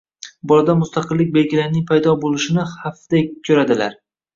[0.51, 4.01] bolada mustaqillik belgilarining paydo bo‘lishini havfdek ko'radilar.